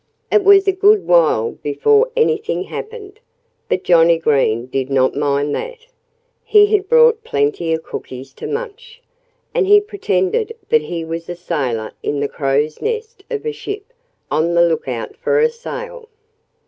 It 0.31 0.43
was 0.43 0.67
a 0.67 0.71
good 0.71 1.05
while 1.05 1.51
before 1.61 2.09
anything 2.15 2.63
happened. 2.63 3.19
But 3.69 3.83
Johnnie 3.83 4.17
Green 4.17 4.65
did 4.65 4.89
not 4.89 5.13
mind 5.15 5.53
that. 5.53 5.85
He 6.43 6.65
had 6.65 6.89
brought 6.89 7.23
plenty 7.23 7.71
of 7.71 7.83
cookies 7.83 8.33
to 8.33 8.47
munch. 8.47 8.99
And 9.53 9.67
he 9.67 9.79
pretended 9.79 10.57
that 10.69 10.81
he 10.81 11.05
was 11.05 11.29
a 11.29 11.35
sailor 11.35 11.91
in 12.01 12.19
the 12.19 12.27
crow's 12.27 12.81
nest 12.81 13.23
of 13.29 13.45
a 13.45 13.51
ship, 13.51 13.93
on 14.31 14.55
the 14.55 14.65
lookout 14.67 15.15
for 15.17 15.39
a 15.39 15.51
sail. 15.51 16.09